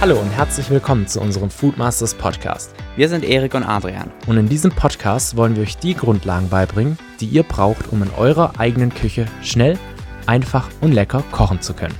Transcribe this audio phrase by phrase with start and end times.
[0.00, 2.72] Hallo und herzlich willkommen zu unserem Foodmasters Podcast.
[2.94, 4.12] Wir sind Erik und Adrian.
[4.28, 8.10] Und in diesem Podcast wollen wir euch die Grundlagen beibringen, die ihr braucht, um in
[8.10, 9.76] eurer eigenen Küche schnell,
[10.24, 11.96] einfach und lecker kochen zu können.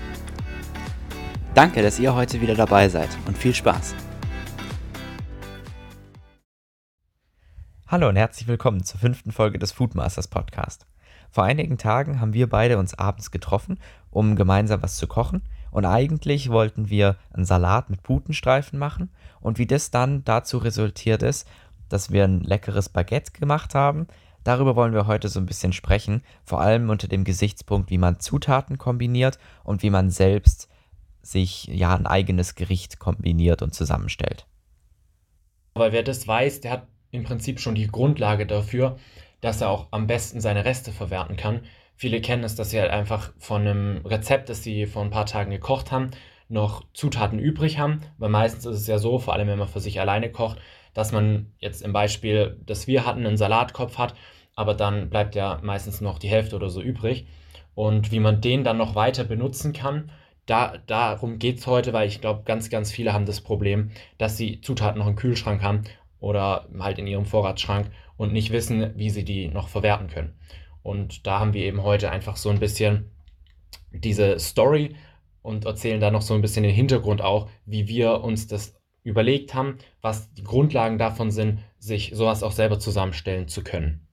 [1.54, 3.96] Danke, dass ihr heute wieder dabei seid und viel Spaß.
[7.88, 10.86] Hallo und herzlich willkommen zur fünften Folge des Foodmasters Podcast.
[11.32, 15.84] Vor einigen Tagen haben wir beide uns abends getroffen, um gemeinsam was zu kochen und
[15.84, 19.10] eigentlich wollten wir einen Salat mit Putenstreifen machen.
[19.40, 21.48] Und wie das dann dazu resultiert ist,
[21.88, 24.06] dass wir ein leckeres Baguette gemacht haben,
[24.44, 26.22] darüber wollen wir heute so ein bisschen sprechen.
[26.44, 30.68] Vor allem unter dem Gesichtspunkt, wie man Zutaten kombiniert und wie man selbst
[31.22, 34.46] sich ja ein eigenes Gericht kombiniert und zusammenstellt.
[35.74, 38.98] Weil wer das weiß, der hat im Prinzip schon die Grundlage dafür,
[39.40, 41.60] dass er auch am besten seine Reste verwerten kann.
[42.00, 45.26] Viele kennen es, dass sie halt einfach von einem Rezept, das sie vor ein paar
[45.26, 46.12] Tagen gekocht haben,
[46.48, 48.02] noch Zutaten übrig haben.
[48.18, 50.60] Weil meistens ist es ja so, vor allem wenn man für sich alleine kocht,
[50.94, 54.14] dass man jetzt im Beispiel, das wir hatten, einen Salatkopf hat,
[54.54, 57.26] aber dann bleibt ja meistens noch die Hälfte oder so übrig.
[57.74, 60.12] Und wie man den dann noch weiter benutzen kann,
[60.46, 64.36] da, darum geht es heute, weil ich glaube, ganz, ganz viele haben das Problem, dass
[64.36, 65.82] sie Zutaten noch im Kühlschrank haben
[66.20, 70.38] oder halt in ihrem Vorratsschrank und nicht wissen, wie sie die noch verwerten können.
[70.82, 73.10] Und da haben wir eben heute einfach so ein bisschen
[73.90, 74.96] diese Story
[75.42, 79.54] und erzählen da noch so ein bisschen den Hintergrund auch, wie wir uns das überlegt
[79.54, 84.06] haben, was die Grundlagen davon sind, sich sowas auch selber zusammenstellen zu können.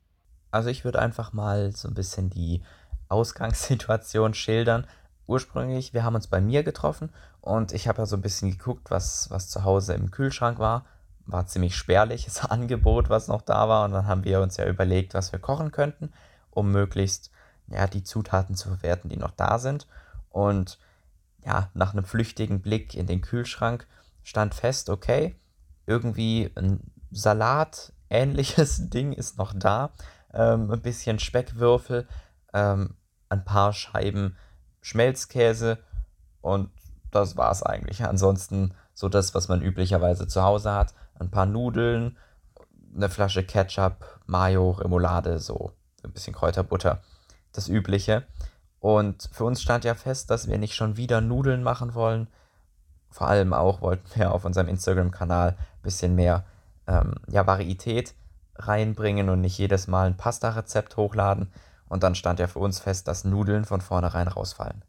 [0.52, 2.61] Also ich würde einfach mal so ein bisschen die
[3.09, 4.88] Ausgangssituation schildern.
[5.27, 7.09] Ursprünglich, wir haben uns bei mir getroffen
[7.41, 10.86] und ich habe ja so ein bisschen geguckt, was, was zu Hause im Kühlschrank war.
[11.25, 13.86] War ziemlich spärliches Angebot, was noch da war.
[13.86, 16.13] Und dann haben wir uns ja überlegt, was wir kochen könnten
[16.56, 17.30] um möglichst
[17.67, 19.88] ja, die Zutaten zu verwerten, die noch da sind.
[20.30, 20.80] Und
[21.45, 23.88] ja, nach einem flüchtigen Blick in den Kühlschrank
[24.23, 25.36] stand fest, okay,
[25.86, 29.92] irgendwie ein Salat, ähnliches Ding ist noch da.
[30.33, 32.08] Ähm, ein bisschen Speckwürfel,
[32.54, 32.95] ähm,
[33.30, 34.38] ein paar Scheiben
[34.82, 35.80] Schmelzkäse
[36.42, 36.70] und
[37.11, 38.04] das war es eigentlich.
[38.04, 40.94] Ansonsten so das, was man üblicherweise zu Hause hat.
[41.17, 42.17] Ein paar Nudeln,
[42.95, 45.71] eine Flasche Ketchup, Mayo, Remoulade, so
[46.05, 47.02] ein bisschen Kräuterbutter,
[47.52, 48.23] das Übliche.
[48.80, 52.27] Und für uns stand ja fest, dass wir nicht schon wieder Nudeln machen wollen.
[53.10, 56.45] Vor allem auch wollten wir auf unserem Instagram-Kanal ein bisschen mehr
[56.88, 58.14] ähm, ja, Varietät
[58.55, 61.52] reinbringen und nicht jedes Mal ein Pasta-Rezept hochladen.
[61.88, 64.83] Und dann stand ja für uns fest, dass Nudeln von vornherein rausfallen.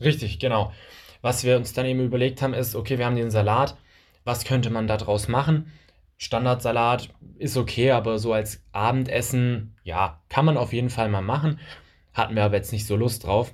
[0.00, 0.72] Richtig, genau.
[1.20, 3.76] Was wir uns dann eben überlegt haben, ist, okay, wir haben den Salat,
[4.24, 5.72] was könnte man daraus machen?
[6.22, 11.58] Standardsalat ist okay, aber so als Abendessen, ja, kann man auf jeden Fall mal machen.
[12.14, 13.52] Hatten wir aber jetzt nicht so Lust drauf.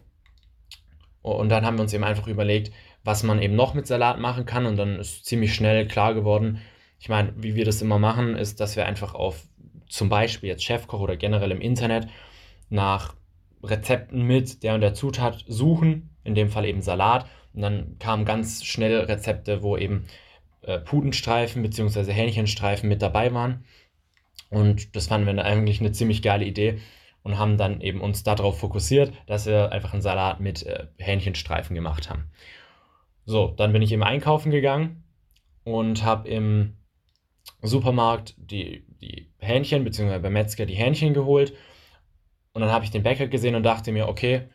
[1.22, 2.70] Und dann haben wir uns eben einfach überlegt,
[3.04, 4.66] was man eben noch mit Salat machen kann.
[4.66, 6.60] Und dann ist ziemlich schnell klar geworden,
[7.00, 9.46] ich meine, wie wir das immer machen, ist, dass wir einfach auf
[9.88, 12.06] zum Beispiel jetzt Chefkoch oder generell im Internet
[12.68, 13.14] nach
[13.62, 17.24] Rezepten mit der und der Zutat suchen, in dem Fall eben Salat.
[17.54, 20.04] Und dann kamen ganz schnell Rezepte, wo eben
[20.68, 22.12] äh, Putenstreifen bzw.
[22.12, 23.64] Hähnchenstreifen mit dabei waren.
[24.50, 26.78] Und das fanden wir eigentlich eine ziemlich geile Idee
[27.22, 31.74] und haben dann eben uns darauf fokussiert, dass wir einfach einen Salat mit äh, Hähnchenstreifen
[31.74, 32.30] gemacht haben.
[33.24, 35.04] So, dann bin ich im Einkaufen gegangen
[35.64, 36.76] und habe im
[37.62, 41.54] Supermarkt die, die Hähnchen, beziehungsweise beim Metzger die Hähnchen geholt.
[42.52, 44.48] Und dann habe ich den Bäcker gesehen und dachte mir, okay,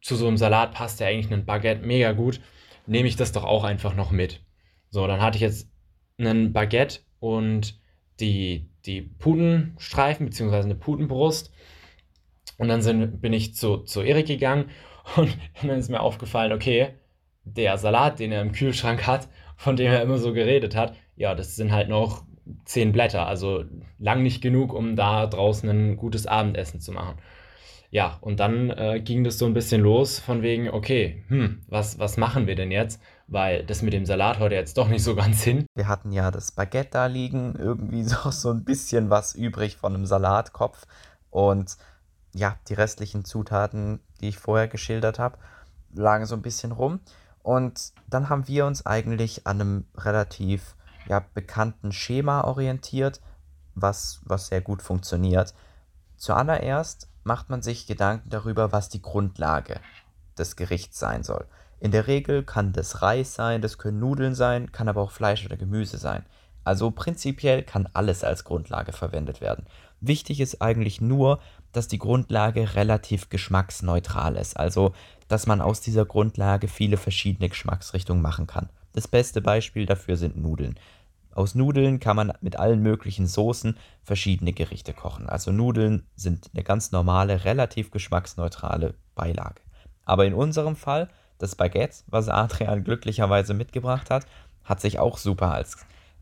[0.00, 2.40] zu so einem Salat passt ja eigentlich ein Baguette mega gut.
[2.86, 4.40] Nehme ich das doch auch einfach noch mit.
[4.90, 5.70] So, dann hatte ich jetzt
[6.18, 7.80] einen Baguette und
[8.20, 11.52] die, die Putenstreifen, beziehungsweise eine Putenbrust.
[12.56, 14.70] Und dann sind, bin ich zu, zu Erik gegangen
[15.16, 16.94] und dann ist mir aufgefallen, okay,
[17.44, 21.34] der Salat, den er im Kühlschrank hat, von dem er immer so geredet hat, ja,
[21.34, 22.24] das sind halt noch
[22.64, 23.64] zehn Blätter, also
[23.98, 27.16] lang nicht genug, um da draußen ein gutes Abendessen zu machen.
[27.90, 31.98] Ja, und dann äh, ging das so ein bisschen los von wegen, okay, hm, was,
[31.98, 33.02] was machen wir denn jetzt?
[33.28, 35.66] Weil das mit dem Salat heute jetzt doch nicht so ganz hin.
[35.74, 39.94] Wir hatten ja das Baguette da liegen, irgendwie so, so ein bisschen was übrig von
[39.94, 40.86] einem Salatkopf
[41.30, 41.76] und
[42.32, 45.38] ja, die restlichen Zutaten, die ich vorher geschildert habe,
[45.94, 47.00] lagen so ein bisschen rum.
[47.42, 50.76] Und dann haben wir uns eigentlich an einem relativ
[51.06, 53.20] ja, bekannten Schema orientiert,
[53.74, 55.54] was, was sehr gut funktioniert.
[56.16, 59.80] Zuallererst macht man sich Gedanken darüber, was die Grundlage
[60.36, 61.46] des Gerichts sein soll.
[61.80, 65.44] In der Regel kann das Reis sein, das können Nudeln sein, kann aber auch Fleisch
[65.44, 66.24] oder Gemüse sein.
[66.64, 69.64] Also prinzipiell kann alles als Grundlage verwendet werden.
[70.00, 71.40] Wichtig ist eigentlich nur,
[71.72, 74.56] dass die Grundlage relativ geschmacksneutral ist.
[74.58, 74.92] Also,
[75.28, 78.68] dass man aus dieser Grundlage viele verschiedene Geschmacksrichtungen machen kann.
[78.92, 80.78] Das beste Beispiel dafür sind Nudeln.
[81.32, 85.28] Aus Nudeln kann man mit allen möglichen Soßen verschiedene Gerichte kochen.
[85.28, 89.62] Also Nudeln sind eine ganz normale, relativ geschmacksneutrale Beilage.
[90.04, 91.08] Aber in unserem Fall,
[91.38, 94.26] das Baguette, was Adrian glücklicherweise mitgebracht hat,
[94.64, 95.78] hat sich auch super als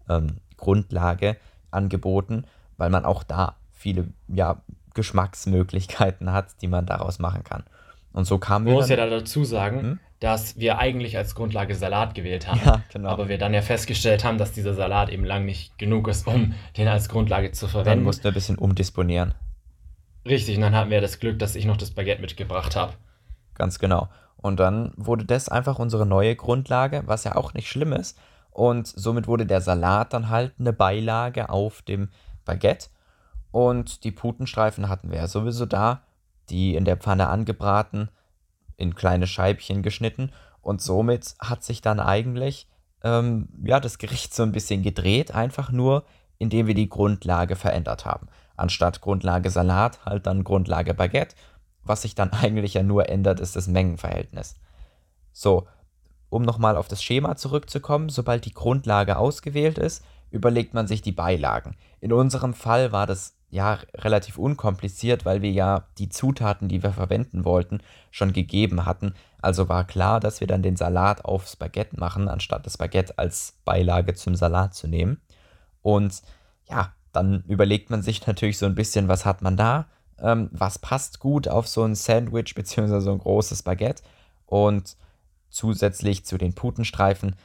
[0.08, 1.36] ähm, Grundlage
[1.70, 2.44] angeboten,
[2.76, 4.62] weil man auch da viele ja,
[4.94, 7.64] Geschmacksmöglichkeiten hat, die man daraus machen kann.
[8.12, 9.98] Und so kam Man muss ja da dazu sagen, hm?
[10.20, 12.60] dass wir eigentlich als Grundlage Salat gewählt haben.
[12.64, 13.10] Ja, genau.
[13.10, 16.54] Aber wir dann ja festgestellt haben, dass dieser Salat eben lang nicht genug ist, um
[16.78, 17.98] den als Grundlage zu verwenden.
[17.98, 19.34] Dann mussten wir ein bisschen umdisponieren.
[20.26, 22.94] Richtig, und dann hatten wir das Glück, dass ich noch das Baguette mitgebracht habe.
[23.54, 24.08] Ganz genau.
[24.46, 28.16] Und dann wurde das einfach unsere neue Grundlage, was ja auch nicht schlimm ist.
[28.52, 32.10] Und somit wurde der Salat dann halt eine Beilage auf dem
[32.44, 32.88] Baguette.
[33.50, 36.02] Und die Putenstreifen hatten wir ja sowieso da,
[36.48, 38.08] die in der Pfanne angebraten,
[38.76, 40.30] in kleine Scheibchen geschnitten.
[40.60, 42.68] Und somit hat sich dann eigentlich
[43.02, 46.04] ähm, ja, das Gericht so ein bisschen gedreht, einfach nur,
[46.38, 48.28] indem wir die Grundlage verändert haben.
[48.56, 51.34] Anstatt Grundlage Salat halt dann Grundlage Baguette.
[51.86, 54.56] Was sich dann eigentlich ja nur ändert, ist das Mengenverhältnis.
[55.32, 55.66] So,
[56.28, 61.12] um nochmal auf das Schema zurückzukommen, sobald die Grundlage ausgewählt ist, überlegt man sich die
[61.12, 61.76] Beilagen.
[62.00, 66.92] In unserem Fall war das ja relativ unkompliziert, weil wir ja die Zutaten, die wir
[66.92, 67.80] verwenden wollten,
[68.10, 69.14] schon gegeben hatten.
[69.40, 73.54] Also war klar, dass wir dann den Salat aufs Baguette machen, anstatt das Baguette als
[73.64, 75.20] Beilage zum Salat zu nehmen.
[75.80, 76.22] Und
[76.68, 79.86] ja, dann überlegt man sich natürlich so ein bisschen, was hat man da?
[80.20, 83.00] Ähm, was passt gut auf so ein Sandwich bzw.
[83.00, 84.02] so ein großes Baguette?
[84.46, 84.96] Und
[85.50, 87.36] zusätzlich zu den Putenstreifen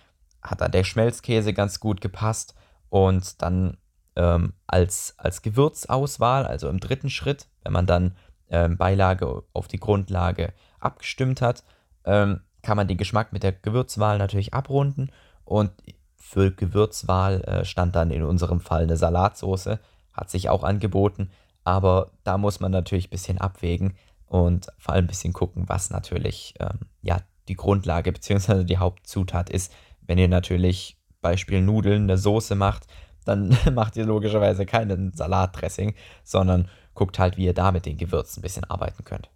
[0.41, 2.55] hat dann der Schmelzkäse ganz gut gepasst.
[2.89, 3.77] Und dann
[4.15, 8.15] ähm, als, als Gewürzauswahl, also im dritten Schritt, wenn man dann
[8.49, 11.63] ähm, Beilage auf die Grundlage abgestimmt hat,
[12.05, 15.11] ähm, kann man den Geschmack mit der Gewürzwahl natürlich abrunden.
[15.45, 15.71] Und
[16.15, 19.79] für Gewürzwahl äh, stand dann in unserem Fall eine Salatsauce,
[20.13, 21.31] hat sich auch angeboten.
[21.63, 25.89] Aber da muss man natürlich ein bisschen abwägen und vor allem ein bisschen gucken, was
[25.89, 28.63] natürlich ähm, ja, die Grundlage bzw.
[28.63, 29.73] die Hauptzutat ist.
[30.01, 32.87] Wenn ihr natürlich Beispiel Nudeln eine Soße macht,
[33.25, 38.39] dann macht ihr logischerweise keinen Salatdressing, sondern guckt halt, wie ihr da mit den Gewürzen
[38.39, 39.29] ein bisschen arbeiten könnt.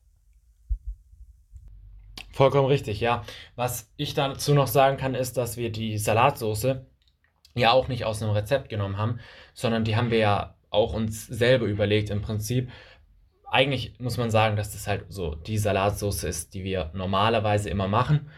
[2.31, 3.23] Vollkommen richtig, ja.
[3.55, 6.85] Was ich dazu noch sagen kann, ist, dass wir die Salatsoße
[7.53, 9.19] ja auch nicht aus einem Rezept genommen haben,
[9.53, 12.69] sondern die haben wir ja auch uns selber überlegt im Prinzip.
[13.49, 17.87] Eigentlich muss man sagen, dass das halt so die Salatsoße ist, die wir normalerweise immer
[17.87, 18.29] machen.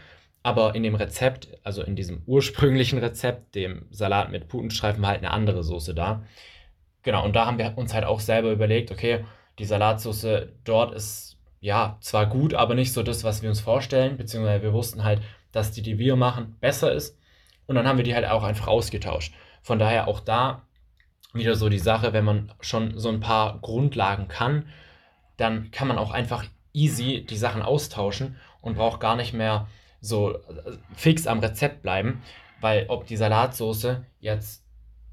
[0.42, 5.18] Aber in dem Rezept, also in diesem ursprünglichen Rezept, dem Salat mit Putenstreifen, war halt
[5.18, 6.24] eine andere Soße da.
[7.02, 9.24] Genau, und da haben wir uns halt auch selber überlegt, okay,
[9.58, 14.16] die Salatsoße dort ist ja zwar gut, aber nicht so das, was wir uns vorstellen,
[14.16, 15.20] beziehungsweise wir wussten halt,
[15.52, 17.18] dass die, die wir machen, besser ist.
[17.66, 19.34] Und dann haben wir die halt auch einfach ausgetauscht.
[19.62, 20.62] Von daher auch da
[21.32, 24.66] wieder so die Sache, wenn man schon so ein paar Grundlagen kann,
[25.36, 29.68] dann kann man auch einfach easy die Sachen austauschen und braucht gar nicht mehr
[30.00, 30.40] so äh,
[30.94, 32.22] fix am Rezept bleiben,
[32.60, 34.64] weil ob die Salatsauce jetzt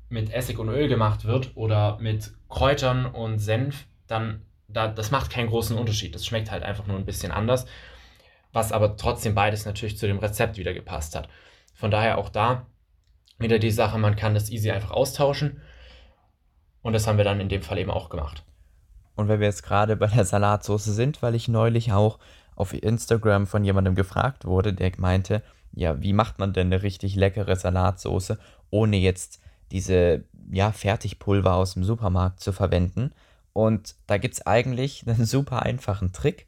[0.10, 5.32] mit Essig und Öl gemacht wird oder mit Kräutern und Senf, dann da, das macht
[5.32, 6.16] keinen großen Unterschied.
[6.16, 7.66] Das schmeckt halt einfach nur ein bisschen anders,
[8.54, 11.30] was aber trotzdem beides natürlich zu dem Rezept wieder gepasst hat.
[11.74, 12.66] Von daher auch da
[13.38, 15.62] wieder die Sache, man kann das easy einfach austauschen
[16.86, 18.44] und das haben wir dann in dem Fall eben auch gemacht.
[19.16, 22.20] Und wenn wir jetzt gerade bei der Salatsauce sind, weil ich neulich auch
[22.56, 25.42] auf Instagram von jemandem gefragt wurde, der meinte,
[25.74, 28.34] ja, wie macht man denn eine richtig leckere Salatsauce,
[28.70, 33.14] ohne jetzt diese ja, Fertigpulver aus dem Supermarkt zu verwenden.
[33.52, 36.46] Und da gibt es eigentlich einen super einfachen Trick.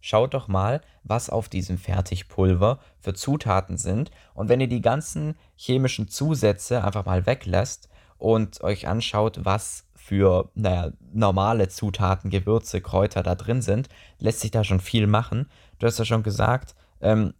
[0.00, 4.10] Schaut doch mal, was auf diesem Fertigpulver für Zutaten sind.
[4.34, 7.88] Und wenn ihr die ganzen chemischen Zusätze einfach mal weglässt
[8.18, 14.50] und euch anschaut, was für, naja, normale Zutaten, Gewürze, Kräuter da drin sind, lässt sich
[14.50, 15.48] da schon viel machen.
[15.78, 17.34] Du hast ja schon gesagt, ähm,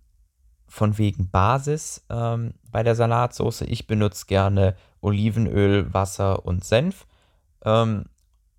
[0.68, 3.62] von wegen Basis ähm, bei der Salatsauce.
[3.62, 7.06] Ich benutze gerne Olivenöl, Wasser und Senf.
[7.64, 8.06] Ähm,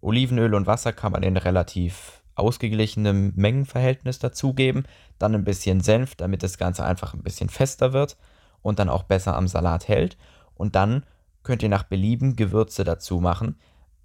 [0.01, 4.85] Olivenöl und Wasser kann man in relativ ausgeglichenem Mengenverhältnis dazugeben.
[5.19, 8.17] Dann ein bisschen Senf, damit das Ganze einfach ein bisschen fester wird
[8.61, 10.17] und dann auch besser am Salat hält.
[10.55, 11.03] Und dann
[11.47, 13.55] könnt ihr nach Belieben Gewürze dazu machen.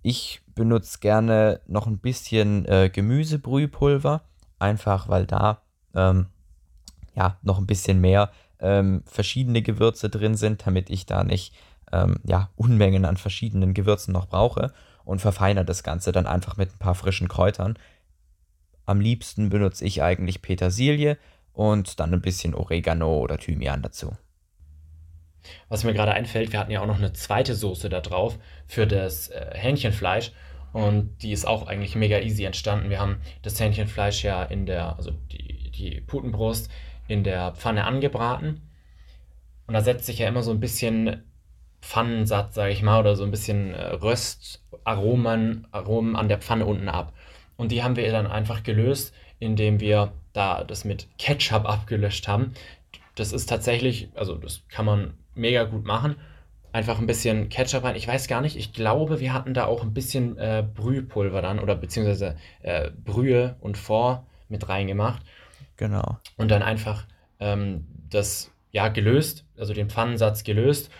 [0.00, 4.22] Ich benutze gerne noch ein bisschen äh, Gemüsebrühpulver,
[4.60, 6.26] einfach weil da ähm,
[7.16, 8.30] ja noch ein bisschen mehr
[8.60, 11.52] ähm, verschiedene Gewürze drin sind, damit ich da nicht
[11.90, 14.72] ähm, ja, Unmengen an verschiedenen Gewürzen noch brauche
[15.04, 17.76] und verfeinere das Ganze dann einfach mit ein paar frischen Kräutern.
[18.86, 21.18] Am liebsten benutze ich eigentlich Petersilie
[21.52, 24.12] und dann ein bisschen Oregano oder Thymian dazu.
[25.68, 28.86] Was mir gerade einfällt, wir hatten ja auch noch eine zweite Soße da drauf für
[28.86, 30.32] das äh, Hähnchenfleisch
[30.72, 32.90] und die ist auch eigentlich mega easy entstanden.
[32.90, 36.70] Wir haben das Hähnchenfleisch ja in der, also die, die Putenbrust
[37.08, 38.62] in der Pfanne angebraten
[39.66, 41.22] und da setzt sich ja immer so ein bisschen
[41.80, 46.88] Pfannensatz, sage ich mal, oder so ein bisschen äh, Röstaromen Aromen an der Pfanne unten
[46.88, 47.12] ab.
[47.56, 52.54] Und die haben wir dann einfach gelöst, indem wir da das mit Ketchup abgelöscht haben.
[53.14, 56.16] Das ist tatsächlich, also das kann man mega gut machen.
[56.72, 57.96] Einfach ein bisschen Ketchup rein.
[57.96, 61.58] Ich weiß gar nicht, ich glaube, wir hatten da auch ein bisschen äh, Brühpulver dann
[61.58, 65.22] oder beziehungsweise äh, Brühe und Fond mit reingemacht.
[65.76, 66.18] Genau.
[66.36, 67.06] Und dann einfach
[67.40, 70.90] ähm, das ja gelöst, also den Pfannensatz gelöst.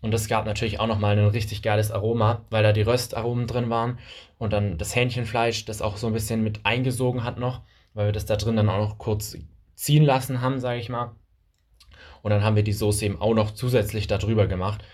[0.00, 3.68] Und das gab natürlich auch nochmal ein richtig geiles Aroma, weil da die Röstaromen drin
[3.68, 3.98] waren
[4.38, 7.62] und dann das Hähnchenfleisch, das auch so ein bisschen mit eingesogen hat noch,
[7.94, 9.36] weil wir das da drin dann auch noch kurz
[9.74, 11.16] ziehen lassen haben, sage ich mal.
[12.22, 14.84] Und dann haben wir die Soße eben auch noch zusätzlich darüber gemacht.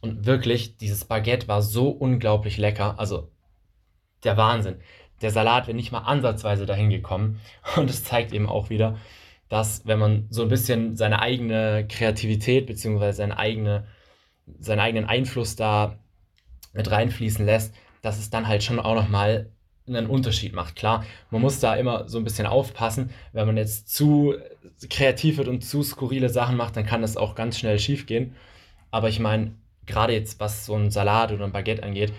[0.00, 2.98] Und wirklich, dieses Baguette war so unglaublich lecker.
[2.98, 3.30] Also
[4.24, 4.80] der Wahnsinn.
[5.22, 7.40] Der Salat wäre nicht mal ansatzweise dahin gekommen.
[7.76, 8.98] Und es zeigt eben auch wieder,
[9.48, 13.12] dass wenn man so ein bisschen seine eigene Kreativität bzw.
[13.12, 13.86] Seine eigene,
[14.58, 15.98] seinen eigenen Einfluss da
[16.72, 19.50] mit reinfließen lässt, dass es dann halt schon auch nochmal
[19.88, 20.76] einen Unterschied macht.
[20.76, 23.10] Klar, man muss da immer so ein bisschen aufpassen.
[23.32, 24.34] Wenn man jetzt zu
[24.90, 28.34] kreativ wird und zu skurrile Sachen macht, dann kann das auch ganz schnell schief gehen.
[28.90, 29.54] Aber ich meine,
[29.86, 32.12] gerade jetzt, was so ein Salat oder ein Baguette angeht,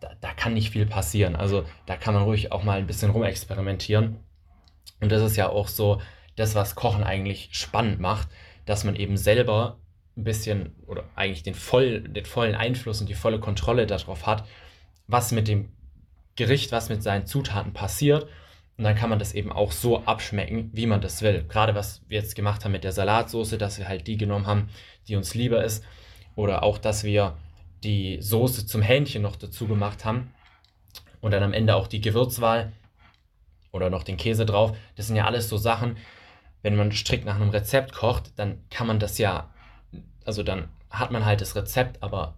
[0.00, 1.34] da, da, kann nicht viel passieren.
[1.34, 4.16] Also da kann man ruhig auch mal ein bisschen rumexperimentieren.
[5.00, 6.00] Und das ist ja auch so
[6.36, 8.28] das, was Kochen eigentlich spannend macht,
[8.66, 9.78] dass man eben selber
[10.16, 14.46] ein bisschen oder eigentlich den, voll, den vollen Einfluss und die volle Kontrolle darauf hat,
[15.06, 15.73] was mit dem
[16.36, 18.28] Gericht, was mit seinen Zutaten passiert.
[18.76, 21.44] Und dann kann man das eben auch so abschmecken, wie man das will.
[21.48, 24.68] Gerade was wir jetzt gemacht haben mit der Salatsoße, dass wir halt die genommen haben,
[25.06, 25.84] die uns lieber ist.
[26.34, 27.36] Oder auch, dass wir
[27.84, 30.32] die Soße zum Hähnchen noch dazu gemacht haben.
[31.20, 32.72] Und dann am Ende auch die Gewürzwahl
[33.70, 34.76] oder noch den Käse drauf.
[34.96, 35.96] Das sind ja alles so Sachen,
[36.62, 39.50] wenn man strikt nach einem Rezept kocht, dann kann man das ja,
[40.24, 42.36] also dann hat man halt das Rezept, aber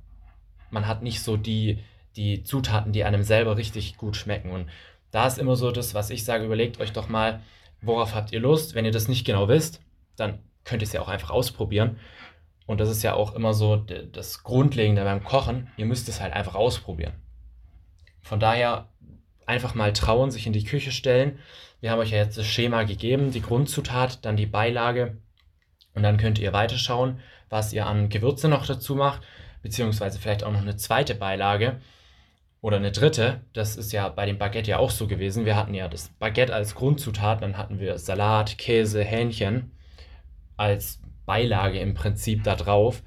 [0.71, 1.79] man hat nicht so die
[2.17, 4.51] die Zutaten, die einem selber richtig gut schmecken.
[4.51, 4.69] Und
[5.11, 7.41] da ist immer so das, was ich sage, überlegt euch doch mal,
[7.81, 8.75] worauf habt ihr Lust?
[8.75, 9.81] Wenn ihr das nicht genau wisst,
[10.17, 11.99] dann könnt ihr es ja auch einfach ausprobieren.
[12.67, 15.69] Und das ist ja auch immer so das Grundlegende beim Kochen.
[15.77, 17.13] Ihr müsst es halt einfach ausprobieren.
[18.23, 18.89] Von daher
[19.47, 21.39] einfach mal trauen, sich in die Küche stellen.
[21.81, 25.19] Wir haben euch ja jetzt das Schema gegeben, die Grundzutat, dann die Beilage.
[25.95, 29.23] Und dann könnt ihr weiterschauen, was ihr an Gewürze noch dazu macht,
[29.63, 31.81] beziehungsweise vielleicht auch noch eine zweite Beilage.
[32.61, 35.45] Oder eine dritte, das ist ja bei dem Baguette ja auch so gewesen.
[35.45, 39.73] Wir hatten ja das Baguette als Grundzutat, dann hatten wir Salat, Käse, Hähnchen
[40.57, 43.03] als Beilage im Prinzip da drauf.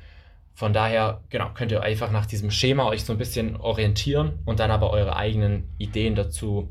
[0.53, 4.59] Von daher, genau, könnt ihr einfach nach diesem Schema euch so ein bisschen orientieren und
[4.59, 6.69] dann aber eure eigenen Ideen dazu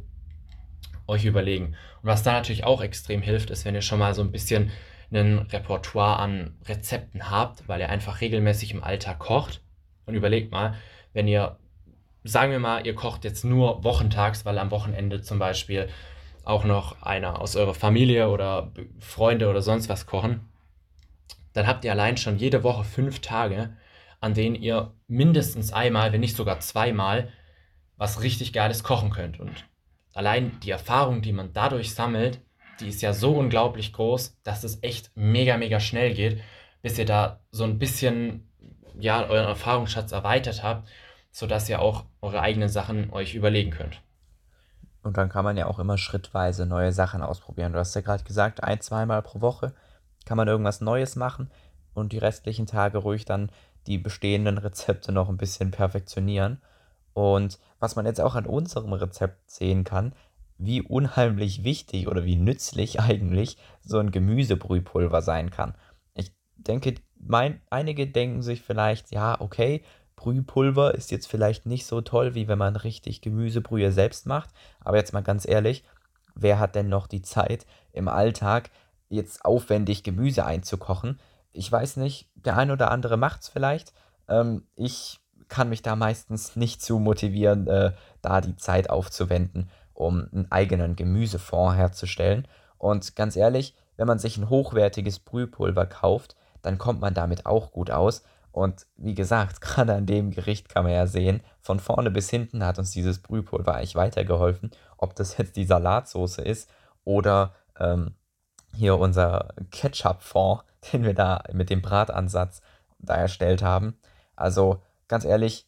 [1.07, 1.75] euch überlegen.
[2.03, 4.71] Und was da natürlich auch extrem hilft, ist, wenn ihr schon mal so ein bisschen
[5.11, 9.63] ein Repertoire an Rezepten habt, weil ihr einfach regelmäßig im Alltag kocht.
[10.05, 10.75] Und überlegt mal,
[11.13, 11.59] wenn ihr
[12.29, 15.89] sagen wir mal, ihr kocht jetzt nur wochentags, weil am Wochenende zum Beispiel
[16.45, 20.41] auch noch einer aus eurer Familie oder Freunde oder sonst was kochen,
[21.53, 23.77] dann habt ihr allein schon jede Woche fünf Tage,
[24.21, 27.33] an denen ihr mindestens einmal, wenn nicht sogar zweimal,
[27.97, 29.41] was richtig Geiles kochen könnt.
[29.41, 29.65] Und
[30.15, 32.41] allein die Erfahrung, die man dadurch sammelt,
[32.81, 36.41] die ist ja so unglaublich groß, dass es echt mega, mega schnell geht,
[36.83, 38.49] bis ihr da so ein bisschen
[39.01, 40.89] ja, euren Erfahrungsschatz erweitert habt
[41.31, 44.01] sodass ihr auch eure eigenen Sachen euch überlegen könnt.
[45.03, 47.73] Und dann kann man ja auch immer schrittweise neue Sachen ausprobieren.
[47.73, 49.73] Du hast ja gerade gesagt, ein, zweimal pro Woche
[50.25, 51.51] kann man irgendwas Neues machen
[51.95, 53.51] und die restlichen Tage ruhig dann
[53.87, 56.61] die bestehenden Rezepte noch ein bisschen perfektionieren.
[57.15, 60.13] Und was man jetzt auch an unserem Rezept sehen kann,
[60.59, 65.75] wie unheimlich wichtig oder wie nützlich eigentlich so ein Gemüsebrühpulver sein kann.
[66.15, 69.83] Ich denke, mein, einige denken sich vielleicht, ja, okay,
[70.19, 74.51] Brühpulver ist jetzt vielleicht nicht so toll, wie wenn man richtig Gemüsebrühe selbst macht.
[74.81, 75.85] Aber jetzt mal ganz ehrlich,
[76.35, 78.71] wer hat denn noch die Zeit im Alltag
[79.09, 81.21] jetzt aufwendig Gemüse einzukochen?
[81.53, 83.93] Ich weiß nicht, der ein oder andere macht es vielleicht.
[84.29, 90.29] Ähm, ich kann mich da meistens nicht zu motivieren, äh, da die Zeit aufzuwenden, um
[90.33, 92.49] einen eigenen Gemüsefond herzustellen.
[92.77, 97.71] Und ganz ehrlich, wenn man sich ein hochwertiges Brühpulver kauft, dann kommt man damit auch
[97.71, 98.25] gut aus.
[98.59, 102.65] Und wie gesagt, gerade an dem Gericht kann man ja sehen, von vorne bis hinten
[102.65, 104.71] hat uns dieses Brühpulver eigentlich weitergeholfen.
[104.97, 106.69] Ob das jetzt die Salatsauce ist
[107.05, 108.15] oder ähm,
[108.75, 110.63] hier unser Ketchup-Fond,
[110.93, 112.61] den wir da mit dem Bratansatz
[112.99, 113.97] da erstellt haben.
[114.35, 115.67] Also ganz ehrlich,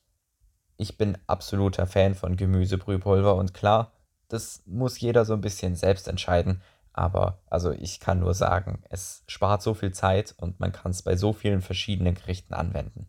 [0.76, 3.92] ich bin absoluter Fan von Gemüsebrühpulver und klar,
[4.28, 6.62] das muss jeder so ein bisschen selbst entscheiden.
[7.00, 11.00] Aber also ich kann nur sagen, es spart so viel Zeit und man kann es
[11.00, 13.06] bei so vielen verschiedenen Gerichten anwenden.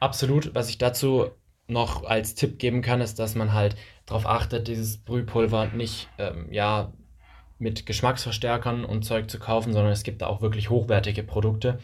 [0.00, 0.54] Absolut.
[0.54, 1.30] Was ich dazu
[1.66, 3.76] noch als Tipp geben kann, ist, dass man halt
[4.06, 6.90] darauf achtet, dieses Brühpulver nicht ähm, ja,
[7.58, 11.80] mit Geschmacksverstärkern und Zeug zu kaufen, sondern es gibt da auch wirklich hochwertige Produkte,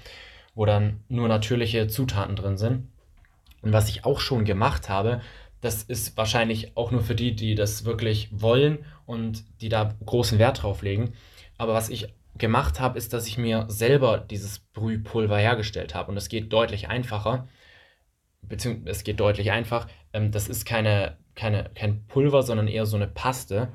[0.54, 2.88] wo dann nur natürliche Zutaten drin sind.
[3.60, 5.20] Und was ich auch schon gemacht habe,
[5.64, 10.38] das ist wahrscheinlich auch nur für die, die das wirklich wollen und die da großen
[10.38, 11.14] Wert drauf legen.
[11.56, 16.10] Aber was ich gemacht habe, ist, dass ich mir selber dieses Brühpulver hergestellt habe.
[16.10, 17.48] Und es geht deutlich einfacher.
[18.42, 19.88] Beziehungsweise es geht deutlich einfach.
[20.12, 23.68] Ähm, das ist keine, keine, kein Pulver, sondern eher so eine Paste.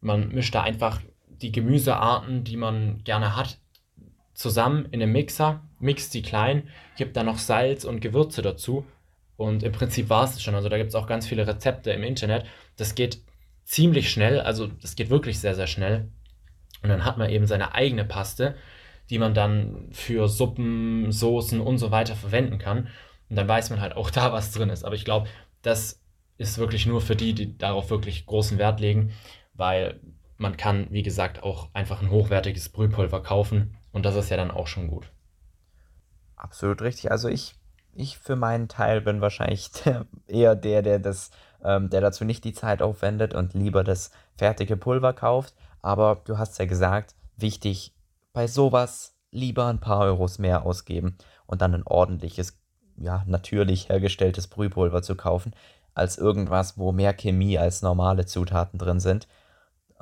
[0.00, 3.58] Man mischt da einfach die Gemüsearten, die man gerne hat,
[4.32, 8.86] zusammen in einem Mixer, mixt die klein, gibt da noch Salz und Gewürze dazu
[9.42, 10.54] und im Prinzip war es schon.
[10.54, 12.46] Also da gibt es auch ganz viele Rezepte im Internet.
[12.76, 13.20] Das geht
[13.64, 16.08] ziemlich schnell, also das geht wirklich sehr, sehr schnell.
[16.82, 18.56] Und dann hat man eben seine eigene Paste,
[19.10, 22.88] die man dann für Suppen, Soßen und so weiter verwenden kann.
[23.28, 24.84] Und dann weiß man halt auch da, was drin ist.
[24.84, 25.28] Aber ich glaube,
[25.62, 26.02] das
[26.38, 29.12] ist wirklich nur für die, die darauf wirklich großen Wert legen,
[29.54, 30.00] weil
[30.38, 33.76] man kann, wie gesagt, auch einfach ein hochwertiges Brühpulver kaufen.
[33.92, 35.12] Und das ist ja dann auch schon gut.
[36.34, 37.12] Absolut richtig.
[37.12, 37.54] Also ich
[37.94, 41.30] ich für meinen Teil bin wahrscheinlich der, eher der, der das,
[41.64, 45.54] ähm, der dazu nicht die Zeit aufwendet und lieber das fertige Pulver kauft.
[45.80, 47.94] Aber du hast ja gesagt, wichtig
[48.32, 52.60] bei sowas lieber ein paar Euros mehr ausgeben und dann ein ordentliches,
[52.96, 55.54] ja, natürlich hergestelltes Brühpulver zu kaufen,
[55.94, 59.26] als irgendwas, wo mehr Chemie als normale Zutaten drin sind.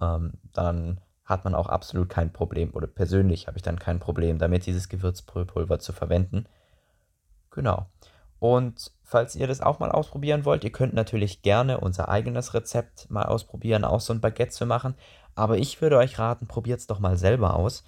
[0.01, 4.39] Ähm, dann hat man auch absolut kein Problem, oder persönlich habe ich dann kein Problem
[4.39, 6.47] damit, dieses Gewürzbrühpulver zu verwenden.
[7.50, 7.86] Genau.
[8.39, 13.10] Und falls ihr das auch mal ausprobieren wollt, ihr könnt natürlich gerne unser eigenes Rezept
[13.10, 14.95] mal ausprobieren, auch so ein Baguette zu machen.
[15.34, 17.84] Aber ich würde euch raten, probiert es doch mal selber aus.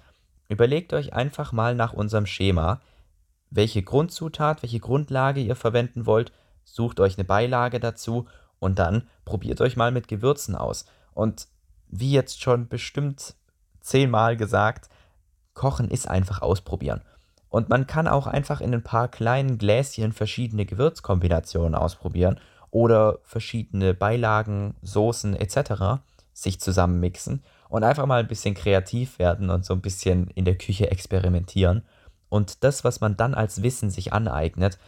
[0.47, 2.81] Überlegt euch einfach mal nach unserem Schema,
[3.49, 6.31] welche Grundzutat, welche Grundlage ihr verwenden wollt.
[6.63, 8.27] Sucht euch eine Beilage dazu
[8.59, 10.85] und dann probiert euch mal mit Gewürzen aus.
[11.13, 11.47] Und
[11.87, 13.35] wie jetzt schon bestimmt
[13.81, 14.89] zehnmal gesagt,
[15.53, 17.01] Kochen ist einfach ausprobieren.
[17.53, 22.39] Und man kann auch einfach in ein paar kleinen Gläschen verschiedene Gewürzkombinationen ausprobieren
[22.71, 26.01] oder verschiedene Beilagen, Soßen etc.
[26.33, 30.57] sich zusammenmixen und einfach mal ein bisschen kreativ werden und so ein bisschen in der
[30.57, 31.83] Küche experimentieren.
[32.27, 34.79] Und das, was man dann als Wissen sich aneignet,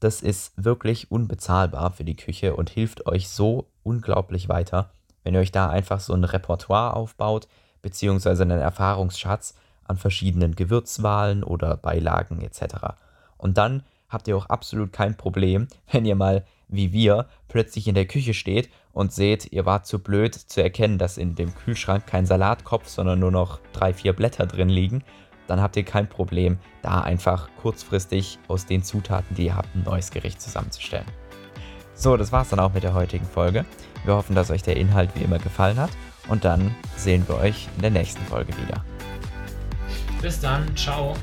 [0.00, 4.90] das ist wirklich unbezahlbar für die Küche und hilft euch so unglaublich weiter,
[5.22, 7.46] wenn ihr euch da einfach so ein Repertoire aufbaut,
[7.80, 9.54] beziehungsweise einen Erfahrungsschatz,
[9.90, 12.94] an verschiedenen Gewürzwahlen oder Beilagen etc.
[13.36, 17.96] Und dann habt ihr auch absolut kein Problem, wenn ihr mal wie wir plötzlich in
[17.96, 22.06] der Küche steht und seht, ihr wart zu blöd zu erkennen, dass in dem Kühlschrank
[22.06, 25.02] kein Salatkopf, sondern nur noch drei, vier Blätter drin liegen,
[25.48, 29.82] dann habt ihr kein Problem, da einfach kurzfristig aus den Zutaten, die ihr habt, ein
[29.82, 31.06] neues Gericht zusammenzustellen.
[31.94, 33.64] So, das war's dann auch mit der heutigen Folge.
[34.04, 35.90] Wir hoffen, dass euch der Inhalt wie immer gefallen hat
[36.28, 38.84] und dann sehen wir euch in der nächsten Folge wieder.
[40.22, 41.16] Bis dann, ciao.